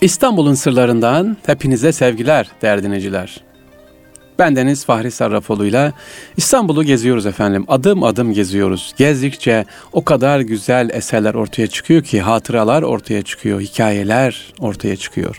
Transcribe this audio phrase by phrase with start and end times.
[0.00, 3.40] İstanbul'un sırlarından hepinize sevgiler değerli dinleyiciler.
[4.38, 5.92] Ben Deniz Fahri Sarrafoğlu ile
[6.36, 7.64] İstanbul'u geziyoruz efendim.
[7.68, 8.94] Adım adım geziyoruz.
[8.96, 15.36] Gezdikçe o kadar güzel eserler ortaya çıkıyor ki hatıralar ortaya çıkıyor, hikayeler ortaya çıkıyor.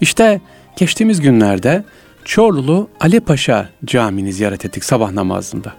[0.00, 0.40] İşte
[0.76, 1.84] geçtiğimiz günlerde
[2.24, 5.72] Çorlulu Ali Paşa Camii'ni ziyaret ettik sabah namazında.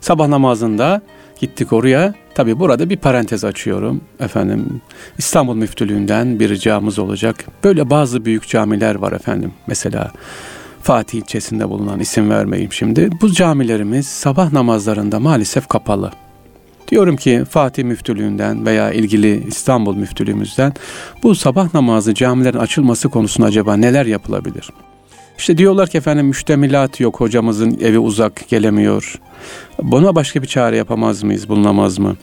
[0.00, 1.02] Sabah namazında
[1.40, 2.14] gittik oraya.
[2.34, 4.00] Tabi burada bir parantez açıyorum.
[4.20, 4.80] Efendim
[5.18, 7.44] İstanbul Müftülüğü'nden bir ricamız olacak.
[7.64, 9.52] Böyle bazı büyük camiler var efendim.
[9.66, 10.12] Mesela
[10.82, 13.10] Fatih ilçesinde bulunan isim vermeyeyim şimdi.
[13.20, 16.10] Bu camilerimiz sabah namazlarında maalesef kapalı.
[16.88, 20.72] Diyorum ki Fatih Müftülüğü'nden veya ilgili İstanbul Müftülüğümüzden
[21.22, 24.70] bu sabah namazı camilerin açılması konusunda acaba neler yapılabilir?
[25.38, 29.20] İşte diyorlar ki efendim müştemilat yok hocamızın evi uzak gelemiyor.
[29.82, 32.16] Buna başka bir çare yapamaz mıyız bulunamaz mı?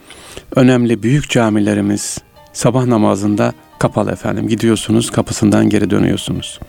[0.55, 2.17] Önemli büyük camilerimiz
[2.53, 4.47] sabah namazında kapalı efendim.
[4.47, 6.59] Gidiyorsunuz kapısından geri dönüyorsunuz.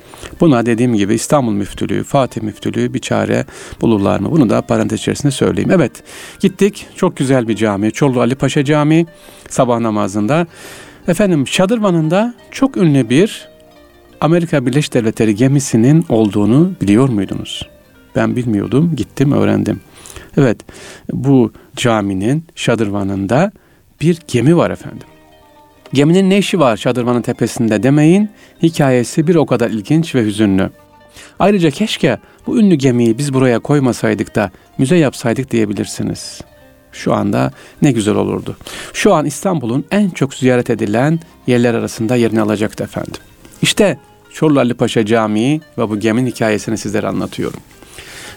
[0.40, 3.46] Buna dediğim gibi İstanbul Müftülüğü, Fatih Müftülüğü bir çare
[3.80, 4.30] bulurlar mı?
[4.30, 5.70] Bunu da parantez içerisinde söyleyeyim.
[5.70, 5.92] Evet
[6.40, 7.92] gittik çok güzel bir cami.
[7.92, 9.06] Çorlu Ali Paşa Camii
[9.48, 10.46] sabah namazında.
[11.08, 13.48] Efendim Şadırvan'ında çok ünlü bir
[14.22, 17.68] Amerika Birleşik Devletleri gemisinin olduğunu biliyor muydunuz?
[18.16, 19.80] Ben bilmiyordum, gittim öğrendim.
[20.36, 20.60] Evet,
[21.12, 23.52] bu caminin şadırvanında
[24.00, 25.06] bir gemi var efendim.
[25.92, 28.30] Geminin ne işi var şadırvanın tepesinde demeyin,
[28.62, 30.70] hikayesi bir o kadar ilginç ve hüzünlü.
[31.38, 36.40] Ayrıca keşke bu ünlü gemiyi biz buraya koymasaydık da müze yapsaydık diyebilirsiniz.
[36.92, 37.50] Şu anda
[37.82, 38.56] ne güzel olurdu.
[38.92, 43.20] Şu an İstanbul'un en çok ziyaret edilen yerler arasında yerini alacaktı efendim.
[43.62, 43.98] İşte
[44.34, 47.60] Çorlu Ali Paşa Camii ve bu geminin hikayesini sizlere anlatıyorum.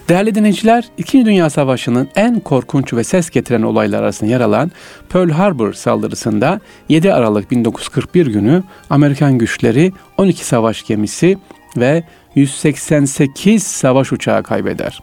[0.08, 4.70] Değerli dinleyiciler, İkinci Dünya Savaşı'nın en korkunç ve ses getiren olaylar arasında yer alan
[5.08, 11.38] Pearl Harbor saldırısında 7 Aralık 1941 günü Amerikan güçleri 12 savaş gemisi
[11.76, 15.02] ve 188 savaş uçağı kaybeder.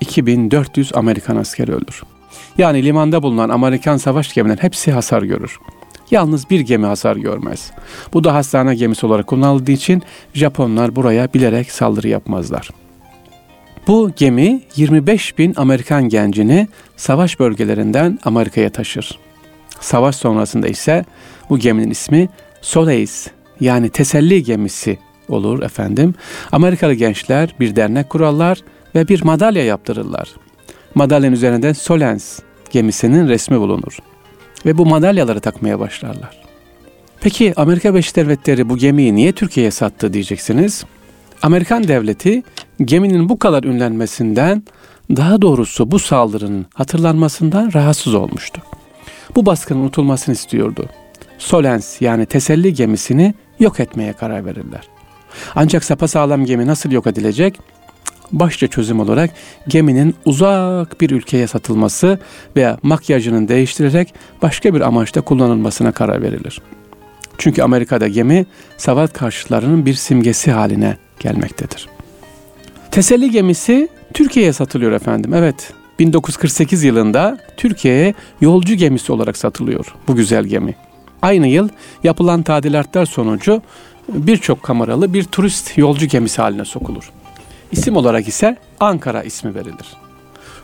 [0.00, 2.02] 2400 Amerikan askeri ölür.
[2.58, 5.58] Yani limanda bulunan Amerikan savaş gemilerinin hepsi hasar görür.
[6.10, 7.70] Yalnız bir gemi hasar görmez.
[8.12, 10.02] Bu da hastane gemisi olarak kullanıldığı için
[10.34, 12.70] Japonlar buraya bilerek saldırı yapmazlar.
[13.86, 19.18] Bu gemi 25 bin Amerikan gencini savaş bölgelerinden Amerika'ya taşır.
[19.80, 21.04] Savaş sonrasında ise
[21.50, 22.28] bu geminin ismi
[22.60, 23.30] Solace
[23.60, 26.14] yani teselli gemisi olur efendim.
[26.52, 28.62] Amerikalı gençler bir dernek kurarlar
[28.94, 30.28] ve bir madalya yaptırırlar.
[30.94, 32.38] Madalyanın üzerinde Solens
[32.70, 33.98] gemisinin resmi bulunur
[34.66, 36.42] ve bu madalyaları takmaya başlarlar.
[37.20, 40.84] Peki Amerika Birleşik Devletleri bu gemiyi niye Türkiye'ye sattı diyeceksiniz.
[41.42, 42.42] Amerikan devleti
[42.84, 44.62] geminin bu kadar ünlenmesinden
[45.10, 48.62] daha doğrusu bu saldırının hatırlanmasından rahatsız olmuştu.
[49.36, 50.88] Bu baskının unutulmasını istiyordu.
[51.38, 54.88] Solens yani teselli gemisini yok etmeye karar verirler.
[55.54, 57.60] Ancak sapasağlam gemi nasıl yok edilecek?
[58.32, 59.30] Başça çözüm olarak
[59.68, 62.18] geminin uzak bir ülkeye satılması
[62.56, 66.60] veya makyajının değiştirerek başka bir amaçta kullanılmasına karar verilir.
[67.38, 71.88] Çünkü Amerika'da gemi savaş karşıtlarının bir simgesi haline gelmektedir.
[72.90, 75.34] Teselli gemisi Türkiye'ye satılıyor efendim.
[75.34, 80.74] Evet 1948 yılında Türkiye'ye yolcu gemisi olarak satılıyor bu güzel gemi.
[81.22, 81.68] Aynı yıl
[82.04, 83.62] yapılan tadilatlar sonucu
[84.08, 87.10] birçok kameralı bir turist yolcu gemisi haline sokulur.
[87.72, 89.96] İsim olarak ise Ankara ismi verilir.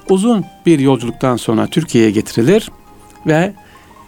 [0.08, 2.70] Uzun bir yolculuktan sonra Türkiye'ye getirilir
[3.26, 3.52] ve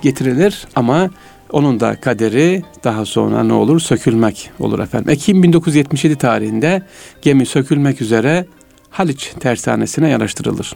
[0.03, 1.11] getirilir ama
[1.53, 3.81] onun da kaderi daha sonra ne olur?
[3.81, 5.11] Sökülmek olur efendim.
[5.11, 6.83] Ekim 1977 tarihinde
[7.23, 8.47] gemi sökülmek üzere
[8.91, 10.73] Haliç tersanesine yanaştırılır.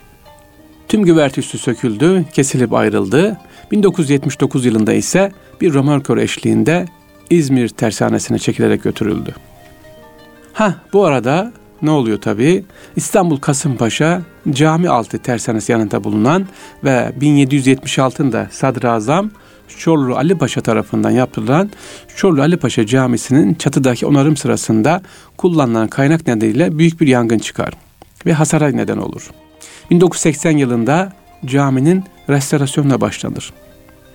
[0.88, 3.36] Tüm güvertüsü söküldü, kesilip ayrıldı.
[3.70, 6.86] 1979 yılında ise bir römorkör eşliğinde
[7.30, 9.34] İzmir tersanesine çekilerek götürüldü.
[10.52, 11.52] Ha bu arada
[11.82, 12.64] ne oluyor tabi?
[12.96, 16.46] İstanbul Kasımpaşa cami altı tersanesi yanında bulunan
[16.84, 19.30] ve 1776'da Sadrazam
[19.78, 21.70] Çorlu Ali Paşa tarafından yaptırılan
[22.16, 25.02] Çorlu Ali Paşa Camisi'nin çatıdaki onarım sırasında
[25.36, 27.72] kullanılan kaynak nedeniyle büyük bir yangın çıkar
[28.26, 29.30] ve hasara neden olur.
[29.90, 31.12] 1980 yılında
[31.44, 33.52] caminin restorasyonuna başlanır.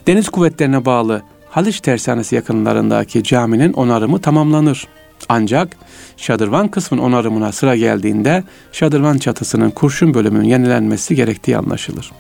[0.08, 4.88] Deniz kuvvetlerine bağlı Haliç Tersanesi yakınlarındaki caminin onarımı tamamlanır.
[5.30, 5.76] Ancak
[6.18, 12.12] şadırvan kısmın onarımına sıra geldiğinde şadırvan çatısının kurşun bölümünün yenilenmesi gerektiği anlaşılır.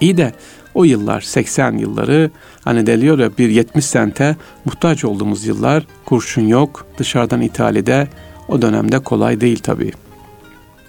[0.00, 0.32] İyi de
[0.74, 2.30] o yıllar 80 yılları
[2.64, 8.08] hani deliyor ya bir 70 sente muhtaç olduğumuz yıllar kurşun yok dışarıdan ithalide
[8.48, 9.92] o dönemde kolay değil tabii.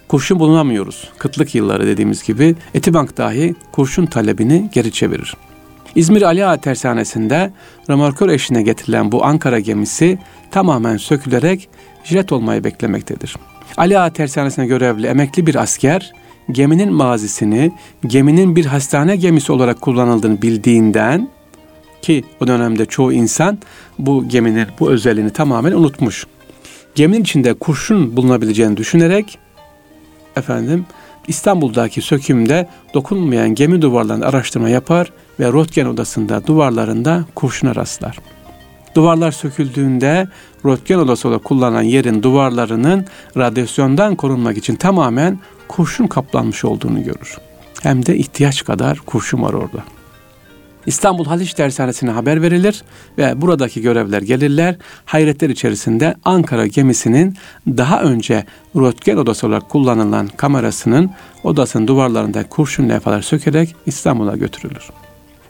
[0.08, 1.10] Kurşun bulunamıyoruz.
[1.18, 5.34] Kıtlık yılları dediğimiz gibi Etibank dahi kurşun talebini geri çevirir.
[5.94, 7.52] İzmir Ali Ağa Tersanesi'nde
[7.90, 10.18] römorkör eşine getirilen bu Ankara gemisi
[10.50, 11.68] tamamen sökülerek
[12.04, 13.36] jet olmayı beklemektedir.
[13.76, 16.12] Ali Ağa Tersanesi'ne görevli emekli bir asker
[16.52, 17.72] geminin mazisini
[18.06, 21.28] geminin bir hastane gemisi olarak kullanıldığını bildiğinden
[22.02, 23.58] ki o dönemde çoğu insan
[23.98, 26.26] bu geminin bu özelliğini tamamen unutmuş.
[26.94, 29.38] Geminin içinde kurşun bulunabileceğini düşünerek
[30.36, 30.86] efendim
[31.28, 38.18] İstanbul'daki sökümde dokunmayan gemi duvarlarını araştırma yapar ve röntgen odasında duvarlarında kurşuna rastlar.
[38.94, 40.28] Duvarlar söküldüğünde
[40.66, 45.38] röntgen odası olarak kullanılan yerin duvarlarının radyasyondan korunmak için tamamen
[45.68, 47.38] kurşun kaplanmış olduğunu görür.
[47.82, 49.84] Hem de ihtiyaç kadar kurşun var orada.
[50.88, 52.82] İstanbul Haliç Dershanesi'ne haber verilir
[53.18, 54.76] ve buradaki görevler gelirler.
[55.04, 57.36] Hayretler içerisinde Ankara gemisinin
[57.66, 58.44] daha önce
[58.76, 61.10] röntgen odası olarak kullanılan kamerasının
[61.44, 64.90] odasının duvarlarında kurşun levhalar sökerek İstanbul'a götürülür.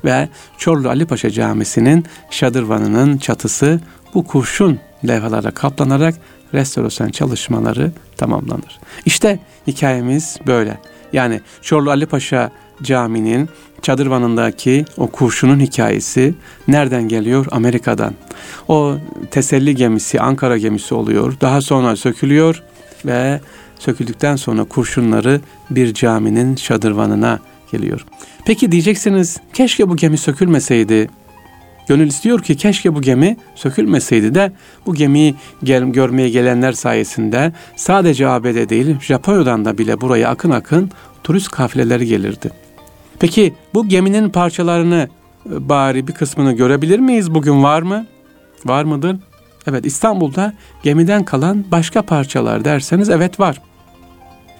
[0.04, 3.80] Ve Çorlu Ali Paşa Camisi'nin şadırvanının çatısı
[4.14, 6.14] bu kurşun levhalara kaplanarak
[6.54, 8.78] restorasyon çalışmaları tamamlanır.
[9.06, 10.78] İşte hikayemiz böyle.
[11.12, 12.50] Yani Çorlu Ali Paşa
[12.82, 13.48] Camii'nin
[13.82, 16.34] çadırvanındaki o kurşunun hikayesi
[16.68, 17.46] nereden geliyor?
[17.50, 18.14] Amerika'dan.
[18.68, 18.96] O
[19.30, 21.34] teselli gemisi Ankara gemisi oluyor.
[21.40, 22.62] Daha sonra sökülüyor
[23.06, 23.40] ve
[23.78, 25.40] söküldükten sonra kurşunları
[25.70, 27.38] bir caminin şadırvanına
[27.72, 28.04] geliyor.
[28.46, 31.08] Peki diyeceksiniz keşke bu gemi sökülmeseydi.
[31.88, 34.52] Gönül istiyor ki keşke bu gemi sökülmeseydi de
[34.86, 35.34] bu gemiyi
[35.64, 40.90] gel, görmeye gelenler sayesinde sadece ABD değil Japonya'dan da bile buraya akın akın
[41.24, 42.67] turist kafileleri gelirdi.
[43.18, 45.08] Peki bu geminin parçalarını
[45.50, 47.34] e, bari bir kısmını görebilir miyiz?
[47.34, 48.06] Bugün var mı?
[48.64, 49.16] Var mıdır?
[49.66, 53.60] Evet İstanbul'da gemiden kalan başka parçalar derseniz evet var.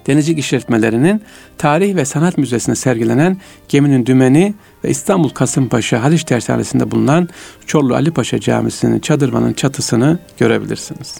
[0.07, 1.21] Denizcilik işletmelerinin
[1.57, 3.37] Tarih ve Sanat Müzesi'nde sergilenen
[3.69, 4.53] geminin dümeni
[4.83, 7.29] ve İstanbul Kasımpaşa Haliç Tersanesi'nde bulunan
[7.65, 11.17] Çorlu Ali Paşa Camisi'nin çadırmanın çatısını görebilirsiniz.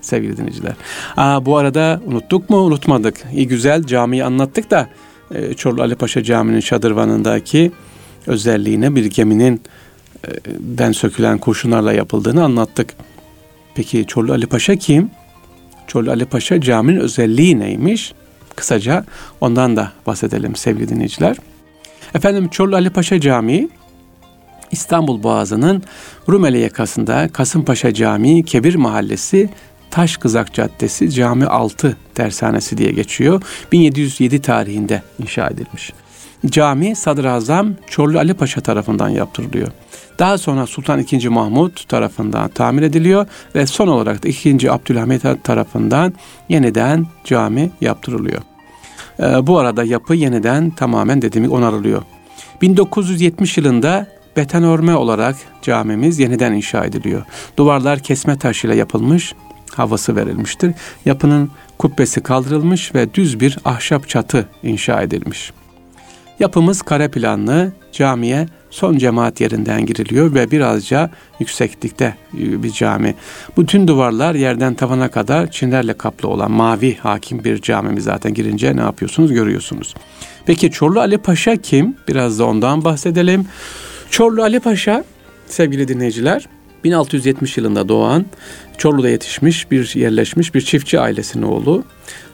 [0.00, 0.72] Sevgili dinleyiciler.
[1.16, 2.56] Aa, bu arada unuttuk mu?
[2.56, 3.24] Unutmadık.
[3.32, 4.88] İyi güzel camiyi anlattık da
[5.34, 7.72] e, Çorlu Ali Paşa Camii'nin şadırvanındaki
[8.26, 9.60] özelliğine bir geminin
[10.24, 10.30] e,
[10.60, 12.94] den sökülen kurşunlarla yapıldığını anlattık.
[13.74, 15.10] Peki Çorlu Ali Paşa kim?
[15.86, 18.14] Çorlu Ali Paşa Camii'nin özelliği neymiş?
[18.56, 19.04] Kısaca
[19.40, 21.36] ondan da bahsedelim sevgili dinleyiciler.
[22.14, 23.68] Efendim Çorlu Ali Paşa Camii
[24.70, 25.82] İstanbul Boğazı'nın
[26.28, 29.50] Rumeli yakasında Kasımpaşa Camii Kebir Mahallesi
[29.90, 33.42] Taş Kızak Caddesi Cami 6 Dershanesi diye geçiyor.
[33.72, 35.92] 1707 tarihinde inşa edilmiş.
[36.46, 39.68] Cami Sadrazam Çorlu Ali Paşa tarafından yaptırılıyor.
[40.18, 41.28] Daha sonra Sultan II.
[41.28, 44.72] Mahmut tarafından tamir ediliyor ve son olarak da 2.
[44.72, 46.14] Abdülhamit tarafından
[46.48, 48.42] yeniden cami yaptırılıyor.
[49.20, 52.02] Ee, bu arada yapı yeniden tamamen dediğim onarılıyor.
[52.62, 54.06] 1970 yılında
[54.36, 57.22] betonörme olarak camimiz yeniden inşa ediliyor.
[57.56, 59.34] Duvarlar kesme taşıyla yapılmış,
[59.74, 60.72] havası verilmiştir.
[61.04, 65.52] Yapının kubbesi kaldırılmış ve düz bir ahşap çatı inşa edilmiş.
[66.40, 71.10] Yapımız kare planlı, camiye son cemaat yerinden giriliyor ve birazca
[71.40, 73.14] yükseklikte bir cami.
[73.58, 78.80] Bütün duvarlar yerden tavana kadar çinlerle kaplı olan mavi hakim bir camimiz zaten girince ne
[78.80, 79.94] yapıyorsunuz görüyorsunuz.
[80.46, 81.96] Peki Çorlu Ali Paşa kim?
[82.08, 83.46] Biraz da ondan bahsedelim.
[84.10, 85.04] Çorlu Ali Paşa
[85.46, 86.48] sevgili dinleyiciler
[86.86, 88.26] 1670 yılında doğan,
[88.78, 91.84] Çorlu'da yetişmiş bir yerleşmiş bir çiftçi ailesinin oğlu.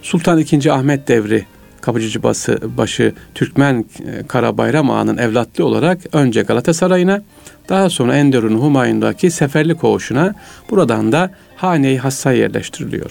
[0.03, 0.71] Sultan II.
[0.71, 1.47] Ahmet devri
[1.81, 7.23] Kapıcı bası, başı Türkmen e, Karabayram Ağa'nın evlatlı olarak önce Galatasaray'ına
[7.69, 10.35] daha sonra Enderun Humayun'daki seferli koğuşuna
[10.71, 13.11] buradan da Hane-i Hass'a yerleştiriliyor.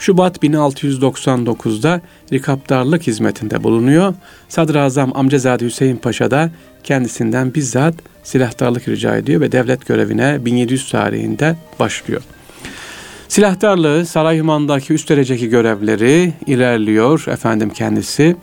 [0.00, 2.00] Şubat 1699'da
[2.32, 4.14] rikaptarlık hizmetinde bulunuyor.
[4.48, 6.50] Sadrazam Amcazade Hüseyin Paşa da
[6.84, 12.22] kendisinden bizzat silahtarlık rica ediyor ve devlet görevine 1700 tarihinde başlıyor.
[13.28, 18.36] Silahtarlığı Sarayhüman'daki üst dereceki görevleri ilerliyor efendim kendisi.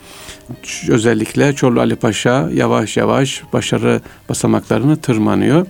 [0.90, 5.66] Özellikle Çorlu Ali Paşa yavaş yavaş başarı basamaklarını tırmanıyor.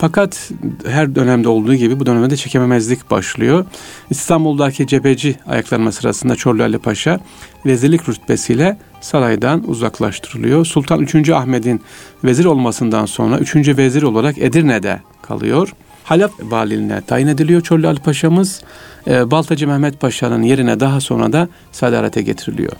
[0.00, 0.50] Fakat
[0.86, 3.64] her dönemde olduğu gibi bu dönemde çekememezlik başlıyor.
[4.10, 7.20] İstanbul'daki cebeci ayaklanma sırasında Çorlu Ali Paşa
[7.66, 10.64] vezirlik rütbesiyle saraydan uzaklaştırılıyor.
[10.64, 11.30] Sultan 3.
[11.30, 11.80] Ahmet'in
[12.24, 13.56] vezir olmasından sonra 3.
[13.56, 15.72] vezir olarak Edirne'de kalıyor.
[16.04, 18.62] Halep valiliğine tayin ediliyor Çorlu Ali Paşa'mız.
[19.06, 22.72] E, Baltacı Mehmet Paşa'nın yerine daha sonra da sadarete getiriliyor.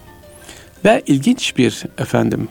[0.84, 2.48] Ve ilginç bir efendim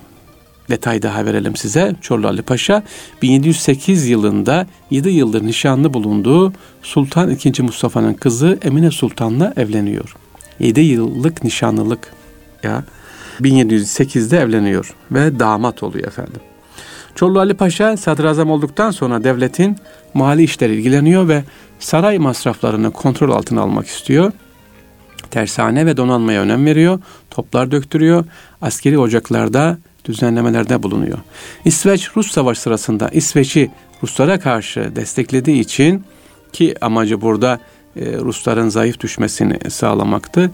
[0.69, 1.95] detay daha verelim size.
[2.01, 2.83] Çorlu Ali Paşa
[3.21, 7.61] 1708 yılında 7 yıldır nişanlı bulunduğu Sultan II.
[7.61, 10.15] Mustafa'nın kızı Emine Sultan'la evleniyor.
[10.59, 12.13] 7 yıllık nişanlılık
[12.63, 12.83] ya
[13.41, 16.41] 1708'de evleniyor ve damat oluyor efendim.
[17.15, 19.77] Çorlu Ali Paşa sadrazam olduktan sonra devletin
[20.13, 21.43] mali işleri ilgileniyor ve
[21.79, 24.31] saray masraflarını kontrol altına almak istiyor.
[25.31, 26.99] Tersane ve donanmaya önem veriyor.
[27.29, 28.25] Toplar döktürüyor.
[28.61, 31.17] Askeri ocaklarda düzenlemelerde bulunuyor.
[31.65, 33.71] İsveç Rus Savaş sırasında İsveç'i
[34.03, 36.03] Ruslara karşı desteklediği için
[36.53, 37.59] ki amacı burada
[37.95, 40.51] e, Rusların zayıf düşmesini sağlamaktı.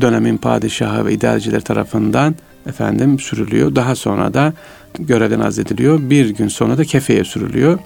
[0.00, 2.34] Dönemin padişahı ve idareciler tarafından
[2.66, 3.74] efendim sürülüyor.
[3.74, 4.52] Daha sonra da
[4.98, 6.10] görevden azlediliyor.
[6.10, 7.78] Bir gün sonra da kefeye sürülüyor.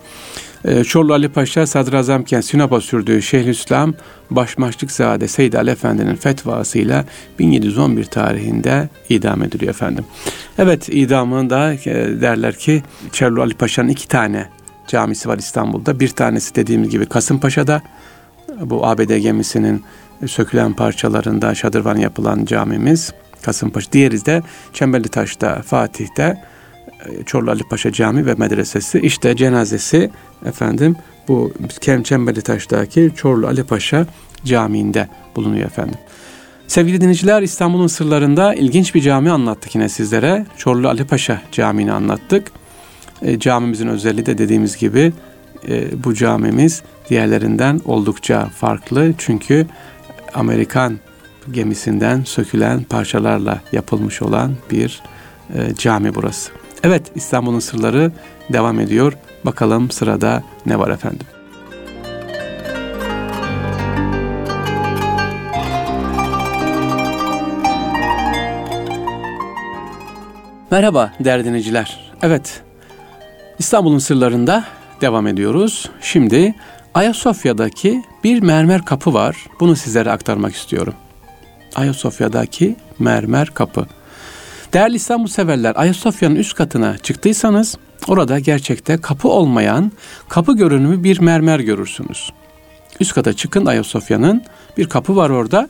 [0.65, 3.95] E, Çorlu Ali Paşa sadrazamken Sinop'a sürdüğü Şeyhülislam
[4.31, 7.05] Başmaçlıkzade Seyyid Ali Efendi'nin fetvasıyla
[7.39, 10.05] 1711 tarihinde idam ediliyor efendim.
[10.59, 14.49] Evet idamında e, derler ki Çorlu Ali Paşa'nın iki tane
[14.87, 16.01] camisi var İstanbul'da.
[16.01, 17.83] Bir tanesi dediğimiz gibi Kasımpaşa'da
[18.61, 19.85] bu ABD gemisinin
[20.27, 23.93] sökülen parçalarında şadırvan yapılan camimiz Kasımpaşa.
[23.93, 24.43] Diğeri de
[24.73, 26.43] Çemberli Taş'ta, Fatih'te
[27.07, 29.01] e, Çorlu Ali Paşa Cami ve Medresesi.
[29.01, 30.11] İşte cenazesi
[30.47, 30.97] efendim
[31.29, 31.53] bu
[32.05, 34.07] Çemberli Taş'taki Çorlu Ali Paşa
[34.45, 35.99] Camii'nde bulunuyor efendim.
[36.67, 40.47] Sevgili dinleyiciler İstanbul'un sırlarında ilginç bir cami anlattık yine sizlere.
[40.57, 42.53] Çorlu Ali Paşa Camii'ni anlattık.
[43.23, 45.13] E, camimizin özelliği de dediğimiz gibi
[45.69, 49.15] e, bu camimiz diğerlerinden oldukça farklı.
[49.19, 49.67] Çünkü
[50.35, 50.99] Amerikan
[51.51, 55.03] gemisinden sökülen parçalarla yapılmış olan bir
[55.55, 56.53] e, cami burası.
[56.83, 58.13] Evet İstanbul'un sırları
[58.53, 59.13] devam ediyor.
[59.45, 61.27] Bakalım sırada ne var efendim?
[70.71, 72.13] Merhaba değerli dinleyiciler.
[72.23, 72.63] Evet
[73.59, 74.65] İstanbul'un sırlarında
[75.01, 75.91] devam ediyoruz.
[76.01, 76.55] Şimdi
[76.95, 79.37] Ayasofya'daki bir mermer kapı var.
[79.61, 80.95] Bunu sizlere aktarmak istiyorum.
[81.75, 83.87] Ayasofya'daki mermer kapı.
[84.73, 87.77] Değerli İstanbul severler, Ayasofya'nın üst katına çıktıysanız
[88.09, 89.93] orada gerçekte kapı olmayan
[90.29, 92.33] kapı görünümü bir mermer görürsünüz.
[93.01, 94.43] Üst kata çıkın Ayasofya'nın
[94.77, 95.69] bir kapı var orada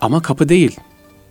[0.00, 0.76] ama kapı değil.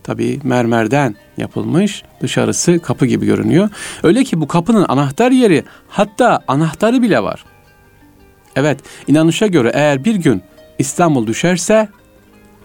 [0.04, 3.70] Tabi mermerden yapılmış dışarısı kapı gibi görünüyor.
[4.04, 7.46] Öyle ki bu kapının anahtar yeri hatta anahtarı bile var.
[8.56, 10.42] Evet inanışa göre eğer bir gün
[10.80, 11.90] İstanbul düşerse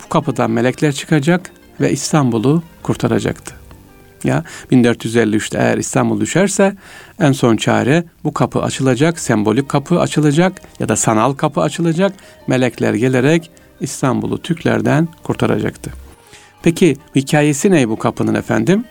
[0.05, 3.62] bu kapıdan melekler çıkacak ve İstanbul'u kurtaracaktı.
[4.25, 6.77] Ya 1453'te eğer İstanbul düşerse
[7.21, 12.13] en son çare bu kapı açılacak, sembolik kapı açılacak ya da sanal kapı açılacak.
[12.47, 13.51] Melekler gelerek
[13.81, 15.93] İstanbul'u Türklerden kurtaracaktı.
[16.63, 18.85] Peki hikayesi ne bu kapının efendim?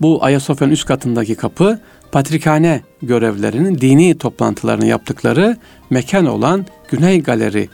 [0.00, 1.80] Bu Ayasofya'nın üst katındaki kapı
[2.12, 5.56] patrikhane görevlerinin dini toplantılarını yaptıkları
[5.90, 7.68] mekan olan Güney Galeri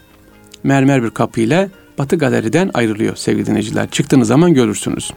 [0.62, 3.90] mermer bir kapı ile Batı Galeri'den ayrılıyor sevgili dinleyiciler.
[3.90, 5.10] Çıktığınız zaman görürsünüz.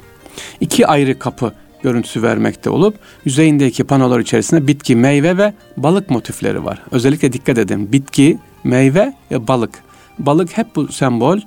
[0.59, 1.53] İki ayrı kapı
[1.83, 6.81] görüntüsü vermekte olup yüzeyindeki panolar içerisinde bitki, meyve ve balık motifleri var.
[6.91, 7.91] Özellikle dikkat edin.
[7.91, 9.71] Bitki, meyve ve balık.
[10.19, 11.39] Balık hep bu sembol.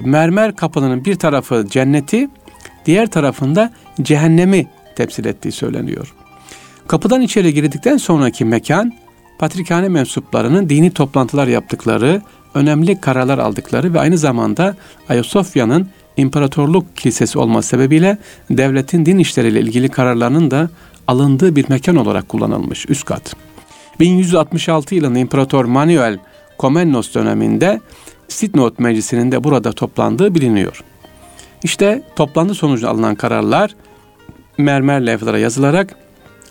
[0.00, 2.28] Mermer kapının bir tarafı cenneti,
[2.86, 3.72] diğer tarafında
[4.02, 6.14] cehennemi temsil ettiği söyleniyor.
[6.88, 8.92] Kapıdan içeri girdikten sonraki mekan
[9.38, 12.22] patrikhane mensuplarının dini toplantılar yaptıkları,
[12.54, 14.76] önemli kararlar aldıkları ve aynı zamanda
[15.08, 18.18] Ayasofya'nın imparatorluk kilisesi olması sebebiyle
[18.50, 20.70] devletin din işleriyle ilgili kararlarının da
[21.06, 23.36] alındığı bir mekan olarak kullanılmış üst kat.
[24.00, 26.18] 1166 yılında İmparator Manuel
[26.58, 27.80] Komnenos döneminde
[28.28, 30.84] Sidnot Meclisi'nin de burada toplandığı biliniyor.
[31.62, 33.74] İşte toplantı sonucu alınan kararlar
[34.58, 35.96] mermer levhalara yazılarak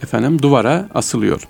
[0.03, 1.47] efendim duvara asılıyor.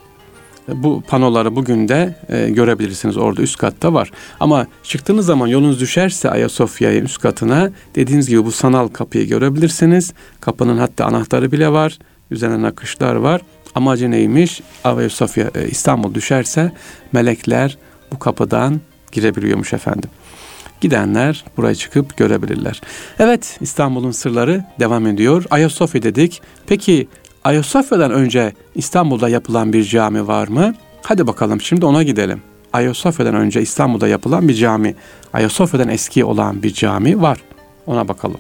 [0.68, 4.12] Bu panoları bugün de e, görebilirsiniz orada üst katta var.
[4.40, 10.14] Ama çıktığınız zaman yolunuz düşerse Ayasofya'ya üst katına dediğiniz gibi bu sanal kapıyı görebilirsiniz.
[10.42, 12.00] Kapının hatta anahtarı bile var.
[12.32, 13.42] Üzerine nakışlar var.
[13.76, 14.62] Amacı neymiş?
[14.84, 16.72] Ayasofya e, İstanbul düşerse
[17.12, 17.78] melekler
[18.12, 18.82] bu kapıdan
[19.12, 20.10] girebiliyormuş efendim.
[20.82, 22.82] Gidenler buraya çıkıp görebilirler.
[23.20, 25.46] Evet İstanbul'un sırları devam ediyor.
[25.50, 26.42] Ayasofya dedik.
[26.68, 27.08] Peki
[27.46, 30.74] Ayasofya'dan önce İstanbul'da yapılan bir cami var mı?
[31.04, 32.42] Hadi bakalım şimdi ona gidelim.
[32.74, 34.96] Ayasofya'dan önce İstanbul'da yapılan bir cami,
[35.34, 37.38] Ayasofya'dan eski olan bir cami var.
[37.86, 38.40] Ona bakalım.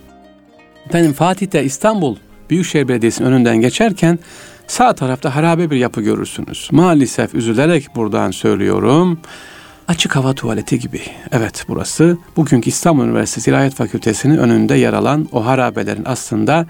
[0.85, 2.15] Efendim Fatih'te İstanbul
[2.49, 4.19] Büyükşehir Belediyesi'nin önünden geçerken
[4.67, 6.69] sağ tarafta harabe bir yapı görürsünüz.
[6.71, 9.19] Maalesef üzülerek buradan söylüyorum.
[9.87, 11.01] Açık hava tuvaleti gibi.
[11.31, 16.65] Evet burası bugünkü İstanbul Üniversitesi İlahiyat Fakültesi'nin önünde yer alan o harabelerin aslında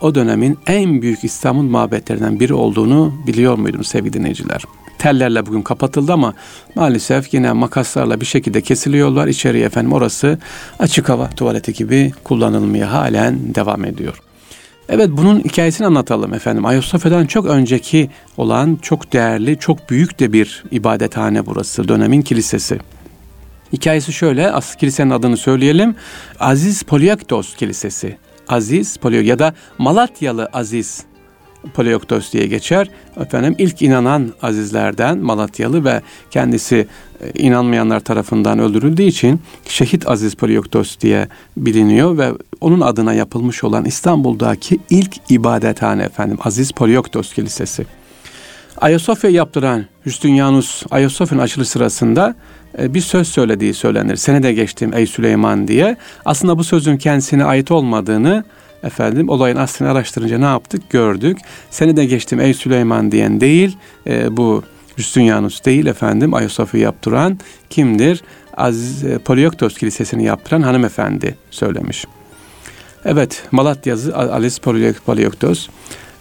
[0.00, 4.62] o dönemin en büyük İstanbul mabetlerinden biri olduğunu biliyor muydunuz sevgili dinleyiciler?
[4.98, 6.34] Tellerle bugün kapatıldı ama
[6.74, 9.28] maalesef yine makaslarla bir şekilde kesiliyorlar.
[9.28, 10.38] İçeriye efendim orası
[10.78, 14.22] açık hava tuvaleti gibi kullanılmaya halen devam ediyor.
[14.88, 16.66] Evet bunun hikayesini anlatalım efendim.
[16.66, 21.88] Ayasofya'dan çok önceki olan çok değerli, çok büyük de bir ibadethane burası.
[21.88, 22.78] Dönemin kilisesi.
[23.72, 25.94] Hikayesi şöyle, as kilisenin adını söyleyelim.
[26.40, 28.16] Aziz Polyaktos Kilisesi.
[28.50, 31.04] Aziz Polyo ya da Malatyalı Aziz
[31.74, 32.90] Polioktos diye geçer.
[33.20, 36.86] Efendim ilk inanan azizlerden Malatyalı ve kendisi
[37.20, 43.84] e, inanmayanlar tarafından öldürüldüğü için Şehit Aziz Polioktos diye biliniyor ve onun adına yapılmış olan
[43.84, 47.86] İstanbul'daki ilk ibadethane efendim Aziz Polioktos Kilisesi.
[48.80, 52.34] Ayasofya yaptıran Hüsnü Ayasofya'nın açılış sırasında
[52.78, 54.16] e, bir söz söylediği söylenir.
[54.16, 55.96] Sene de geçtim ey Süleyman diye.
[56.24, 58.44] Aslında bu sözün kendisine ait olmadığını
[58.82, 61.38] efendim olayın aslını araştırınca ne yaptık gördük.
[61.70, 64.62] Seni de geçtim ey Süleyman diyen değil e, bu
[64.96, 67.38] Justinianus değil efendim Ayasofya yaptıran
[67.70, 68.22] kimdir?
[68.56, 72.04] Aziz e, Polioktos Kilisesi'ni yaptıran hanımefendi söylemiş.
[73.04, 74.62] Evet Malatya'sı Alice
[75.06, 75.68] Polioktos.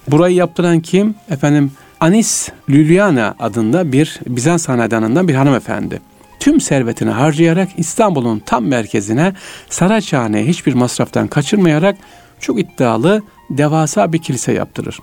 [0.08, 1.16] Burayı yaptıran kim?
[1.30, 6.02] Efendim Anis Lülyana adında bir Bizans hanedanından bir hanımefendi.
[6.40, 9.34] Tüm servetini harcayarak İstanbul'un tam merkezine
[9.70, 11.98] Saraçhane'ye hiçbir masraftan kaçırmayarak
[12.40, 15.00] çok iddialı devasa bir kilise yaptırır.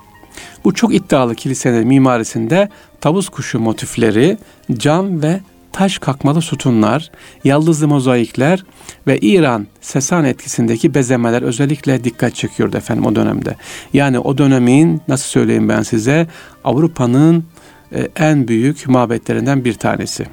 [0.64, 2.68] Bu çok iddialı kilisenin mimarisinde
[3.00, 4.38] tavus kuşu motifleri,
[4.72, 5.40] cam ve
[5.76, 7.10] taş kakmalı sütunlar,
[7.44, 8.64] yaldızlı mozaikler
[9.06, 13.56] ve İran Sesan etkisindeki bezemeler özellikle dikkat çekiyordu efendim o dönemde.
[13.92, 16.26] Yani o dönemin nasıl söyleyeyim ben size
[16.64, 17.44] Avrupa'nın
[17.92, 20.26] e, en büyük mabetlerinden bir tanesi.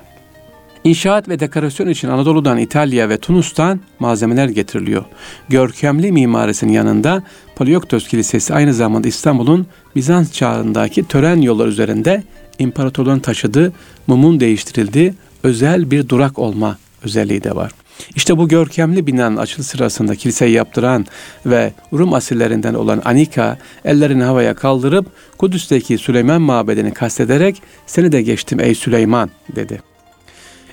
[0.83, 5.05] İnşaat ve dekorasyon için Anadolu'dan, İtalya ve Tunus'tan malzemeler getiriliyor.
[5.49, 7.23] Görkemli mimarisinin yanında
[7.55, 12.23] Polioktos Kilisesi aynı zamanda İstanbul'un Bizans çağındaki tören yollar üzerinde
[12.59, 13.73] imparatorluğun taşıdığı
[14.07, 17.71] mumun değiştirildiği özel bir durak olma özelliği de var.
[18.15, 21.05] İşte bu görkemli binanın açılış sırasında kiliseyi yaptıran
[21.45, 25.05] ve Rum asillerinden olan Anika ellerini havaya kaldırıp
[25.37, 29.81] Kudüs'teki Süleyman mabedini kastederek seni de geçtim ey Süleyman dedi.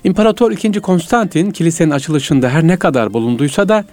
[0.03, 0.81] İmparator II.
[0.81, 3.85] Konstantin kilisenin açılışında her ne kadar bulunduysa da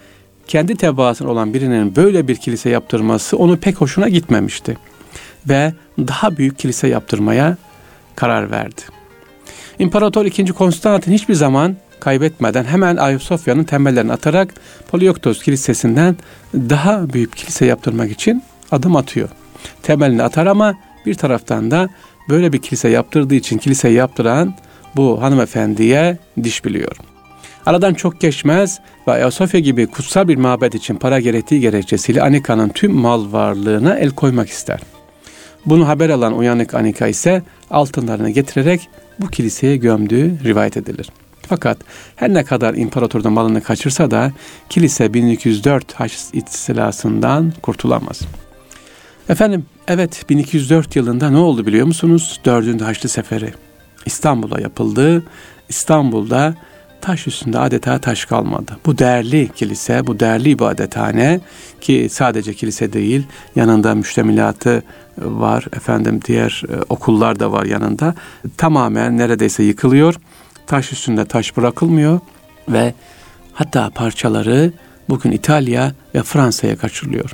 [0.47, 4.77] kendi tebaasının olan birinin böyle bir kilise yaptırması onu pek hoşuna gitmemişti.
[5.49, 7.57] Ve daha büyük kilise yaptırmaya
[8.17, 8.98] karar verdi.
[9.79, 10.47] İmparator II.
[10.47, 14.55] Konstantin hiçbir zaman kaybetmeden hemen Ayasofya'nın temellerini atarak
[14.91, 16.17] Polioktos Kilisesi'nden
[16.55, 19.29] daha büyük kilise yaptırmak için adım atıyor.
[19.83, 20.75] Temelini atar ama
[21.07, 21.89] bir taraftan da
[22.29, 24.55] böyle bir kilise yaptırdığı için kilise yaptıran
[24.97, 26.97] bu hanımefendiye diş biliyor.
[27.67, 32.95] Aradan çok geçmez ve Ayasofya gibi kutsal bir mabet için para gerektiği gerekçesiyle Anika'nın tüm
[32.95, 34.81] mal varlığına el koymak ister.
[35.69, 41.11] Bunu haber alan uyanık Anika ise altınlarını getirerek bu kiliseye gömdüğü rivayet edilir.
[41.49, 41.79] Fakat
[42.17, 44.33] her ne kadar imparatorda malını kaçırsa da
[44.69, 48.21] kilise 1204 Haç istilasından kurtulamaz.
[49.29, 52.41] Efendim evet 1204 yılında ne oldu biliyor musunuz?
[52.45, 53.53] Dördüncü Haçlı Seferi.
[54.07, 55.25] İstanbul'a yapıldı.
[55.69, 56.55] İstanbul'da
[57.01, 58.77] taş üstünde adeta taş kalmadı.
[58.87, 61.41] Bu değerli kilise, bu değerli ibadethane
[61.81, 64.83] ki sadece kilise değil, yanında müştemilatı
[65.19, 68.15] var, efendim diğer e, okullar da var yanında.
[68.57, 70.15] Tamamen neredeyse yıkılıyor.
[70.67, 72.21] Taş üstünde taş bırakılmıyor
[72.69, 72.95] ve
[73.53, 74.73] hatta parçaları
[75.09, 77.31] bugün İtalya ve Fransa'ya kaçırılıyor.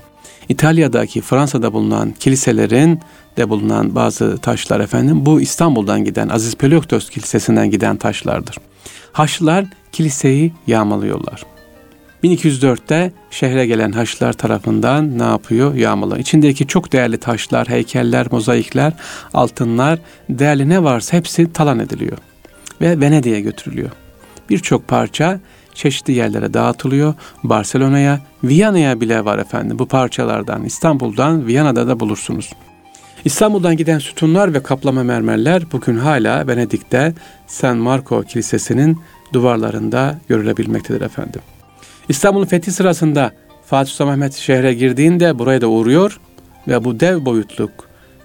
[0.48, 3.00] İtalya'daki Fransa'da bulunan kiliselerin
[3.36, 8.56] de bulunan bazı taşlar efendim bu İstanbul'dan giden Aziz Pelioktos Kilisesi'nden giden taşlardır.
[9.14, 11.42] Haçlılar kiliseyi yağmalıyorlar.
[12.24, 15.74] 1204'te şehre gelen Haçlılar tarafından ne yapıyor?
[15.74, 16.18] Yağmalıyor.
[16.18, 18.92] İçindeki çok değerli taşlar, heykeller, mozaikler,
[19.34, 19.98] altınlar,
[20.28, 22.18] değerli ne varsa hepsi talan ediliyor.
[22.80, 23.90] Ve Venedik'e götürülüyor.
[24.50, 25.40] Birçok parça
[25.74, 27.14] çeşitli yerlere dağıtılıyor.
[27.44, 30.64] Barcelona'ya, Viyana'ya bile var efendim bu parçalardan.
[30.64, 32.50] İstanbul'dan, Viyana'da da bulursunuz.
[33.24, 37.14] İstanbul'dan giden sütunlar ve kaplama mermerler bugün hala Venedik'te
[37.46, 38.98] San Marco Kilisesi'nin
[39.32, 41.40] duvarlarında görülebilmektedir efendim.
[42.08, 43.32] İstanbul'un fethi sırasında
[43.66, 46.20] Fatih Sultan Mehmet şehre girdiğinde buraya da uğruyor
[46.68, 47.70] ve bu dev boyutluk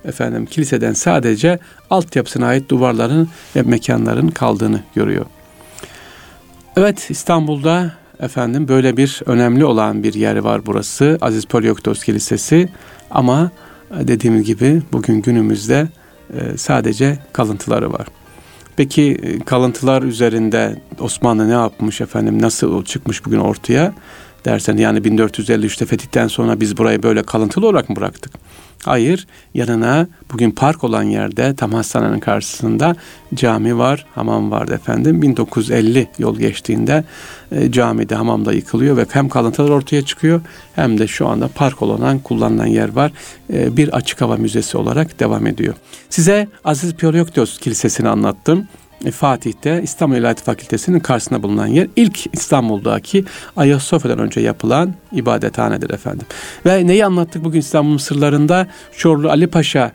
[0.05, 1.59] efendim kiliseden sadece
[1.89, 5.25] altyapısına ait duvarların ve mekanların kaldığını görüyor.
[6.77, 12.69] Evet İstanbul'da efendim böyle bir önemli olan bir yer var burası Aziz Polioktos Kilisesi
[13.11, 13.51] ama
[13.91, 15.87] dediğim gibi bugün günümüzde
[16.33, 18.07] e, sadece kalıntıları var.
[18.75, 23.93] Peki e, kalıntılar üzerinde Osmanlı ne yapmış efendim nasıl çıkmış bugün ortaya
[24.45, 28.33] dersen yani 1453'te fetihten sonra biz burayı böyle kalıntılı olarak mı bıraktık?
[28.83, 32.95] Hayır, yanına bugün park olan yerde tam hastanenin karşısında
[33.33, 35.21] cami var, hamam vardı efendim.
[35.21, 37.03] 1950 yol geçtiğinde
[37.51, 40.41] e, camide, hamamda yıkılıyor ve hem kalıntılar ortaya çıkıyor
[40.75, 43.11] hem de şu anda park olan, kullanılan yer var.
[43.53, 45.73] E, bir açık hava müzesi olarak devam ediyor.
[46.09, 48.67] Size Aziz Piyoloktos Kilisesi'ni anlattım.
[49.05, 53.25] E, Fatih'te İstanbul İlahiyat Fakültesi'nin karşısında bulunan yer ilk İstanbul'daki
[53.57, 56.27] Ayasofya'dan önce yapılan ibadethanedir efendim.
[56.65, 58.67] Ve neyi anlattık bugün İstanbul'un sırlarında?
[58.97, 59.91] Çorlu Ali Paşa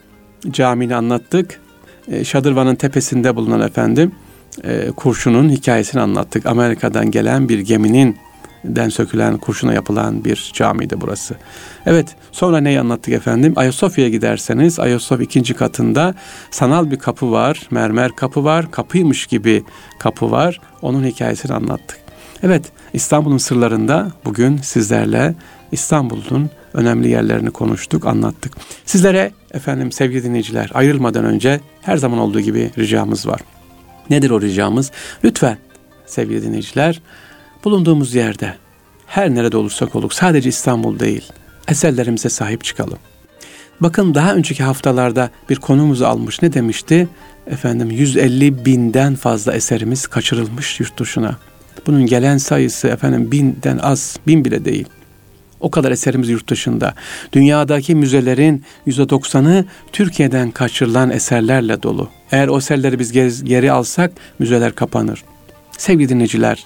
[0.51, 1.61] Camii'ni anlattık.
[2.09, 4.13] E, Şadırvan'ın tepesinde bulunan efendim
[4.65, 6.47] e, kurşunun hikayesini anlattık.
[6.47, 8.17] Amerika'dan gelen bir geminin
[8.65, 11.35] den sökülen kurşuna yapılan bir camiydi burası.
[11.87, 13.53] Evet sonra neyi anlattık efendim?
[13.57, 16.15] Ayasofya'ya giderseniz Ayasofya ikinci katında
[16.51, 17.67] sanal bir kapı var.
[17.71, 18.71] Mermer kapı var.
[18.71, 19.65] Kapıymış gibi
[19.99, 20.61] kapı var.
[20.83, 21.99] Onun hikayesini anlattık.
[22.43, 25.35] Evet İstanbul'un sırlarında bugün sizlerle
[25.73, 28.53] İstanbul'un önemli yerlerini konuştuk, anlattık.
[28.85, 33.41] Sizlere efendim sevgili dinleyiciler ayrılmadan önce her zaman olduğu gibi ricamız var.
[34.11, 34.91] Nedir o ricamız?
[35.25, 35.59] Lütfen
[36.07, 37.01] sevgili dinleyiciler
[37.65, 38.55] bulunduğumuz yerde
[39.07, 41.33] her nerede olursak oluk sadece İstanbul değil
[41.69, 42.99] eserlerimize sahip çıkalım.
[43.81, 47.09] Bakın daha önceki haftalarda bir konumuzu almış ne demişti?
[47.47, 51.37] Efendim 150 binden fazla eserimiz kaçırılmış yurt dışına.
[51.87, 54.87] Bunun gelen sayısı efendim binden az, bin bile değil.
[55.61, 56.95] O kadar eserimiz yurt dışında.
[57.33, 62.09] Dünyadaki müzelerin %90'ı Türkiye'den kaçırılan eserlerle dolu.
[62.33, 63.13] Eğer o eserleri biz
[63.45, 65.25] geri alsak müzeler kapanır.
[65.79, 66.65] Sevgili dinleyiciler,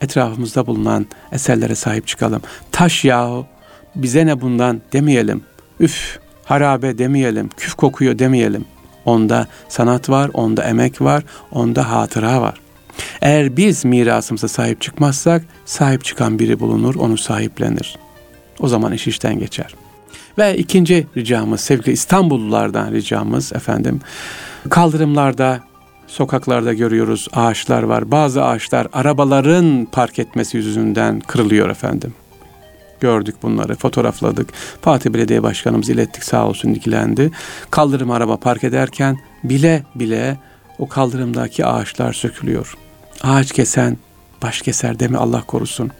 [0.00, 2.42] etrafımızda bulunan eserlere sahip çıkalım.
[2.72, 3.46] Taş yahu
[3.94, 5.42] bize ne bundan demeyelim.
[5.80, 7.50] Üf harabe demeyelim.
[7.56, 8.64] Küf kokuyor demeyelim.
[9.04, 12.60] Onda sanat var, onda emek var, onda hatıra var.
[13.22, 17.96] Eğer biz mirasımıza sahip çıkmazsak sahip çıkan biri bulunur, onu sahiplenir.
[18.60, 19.74] O zaman iş işten geçer.
[20.38, 24.00] Ve ikinci ricamız sevgili İstanbullulardan ricamız efendim
[24.70, 25.60] kaldırımlarda
[26.14, 28.10] sokaklarda görüyoruz ağaçlar var.
[28.10, 32.14] Bazı ağaçlar arabaların park etmesi yüzünden kırılıyor efendim.
[33.00, 34.48] Gördük bunları, fotoğrafladık.
[34.82, 37.30] Fatih Belediye Başkanımız ilettik sağ olsun ilgilendi.
[37.70, 40.38] Kaldırım araba park ederken bile bile
[40.78, 42.76] o kaldırımdaki ağaçlar sökülüyor.
[43.22, 43.98] Ağaç kesen
[44.42, 45.90] baş keser deme Allah korusun.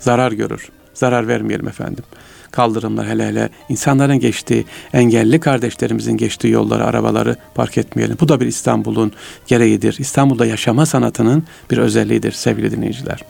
[0.00, 0.68] Zarar görür.
[0.94, 2.04] Zarar vermeyelim efendim
[2.54, 8.16] kaldırımlar hele hele insanların geçtiği, engelli kardeşlerimizin geçtiği yolları, arabaları park etmeyelim.
[8.20, 9.12] Bu da bir İstanbul'un
[9.46, 9.96] gereğidir.
[9.98, 13.20] İstanbul'da yaşama sanatının bir özelliğidir sevgili dinleyiciler.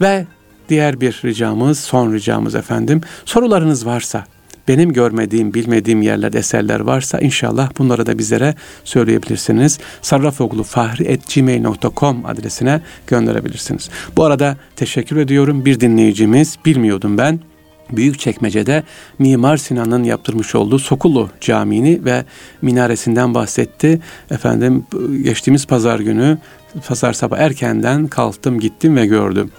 [0.00, 0.26] Ve
[0.68, 3.00] diğer bir ricamız, son ricamız efendim.
[3.24, 4.26] Sorularınız varsa,
[4.68, 9.78] benim görmediğim, bilmediğim yerlerde eserler varsa inşallah bunları da bizlere söyleyebilirsiniz.
[10.02, 13.90] sarrafoglu.fahri.gmail.com adresine gönderebilirsiniz.
[14.16, 15.64] Bu arada teşekkür ediyorum.
[15.64, 17.40] Bir dinleyicimiz, bilmiyordum ben,
[17.92, 18.82] Büyük Çekmece'de
[19.18, 22.24] Mimar Sinan'ın yaptırmış olduğu Sokulu Camii'ni ve
[22.62, 24.00] minaresinden bahsetti.
[24.30, 24.86] Efendim
[25.22, 26.38] geçtiğimiz pazar günü
[26.88, 29.50] pazar sabah erkenden kalktım gittim ve gördüm.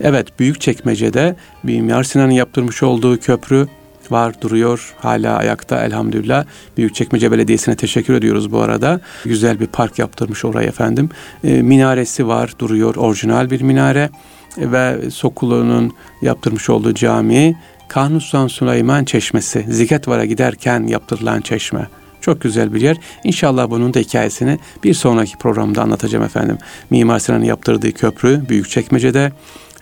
[0.00, 3.66] Evet Büyük Çekmece'de Mimar Sinan'ın yaptırmış olduğu köprü
[4.10, 6.44] var duruyor hala ayakta elhamdülillah.
[6.76, 9.00] Büyükçekmece Belediyesi'ne teşekkür ediyoruz bu arada.
[9.24, 11.08] Güzel bir park yaptırmış oraya efendim.
[11.44, 14.10] E, minaresi var duruyor orijinal bir minare
[14.58, 17.56] ve Sokulu'nun yaptırmış olduğu cami
[17.88, 21.88] Kanuni Süleyman Çeşmesi, Ziketvar'a giderken yaptırılan çeşme.
[22.20, 22.96] Çok güzel bir yer.
[23.24, 26.58] İnşallah bunun da hikayesini bir sonraki programda anlatacağım efendim.
[26.90, 29.32] Mimar Sinan'ın yaptırdığı köprü Büyükçekmece'de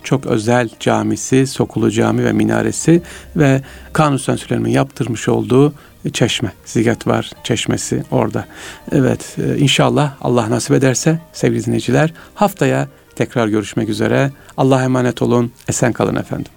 [0.02, 3.02] çok özel camisi, Sokulu Cami ve minaresi
[3.36, 3.62] ve
[3.92, 5.72] Kanuni Süleyman'ın yaptırmış olduğu
[6.12, 8.44] çeşme, Ziget var çeşmesi orada.
[8.92, 14.30] Evet e, inşallah Allah nasip ederse sevgili dinleyiciler haftaya tekrar görüşmek üzere.
[14.56, 16.52] Allah'a emanet olun, esen kalın efendim.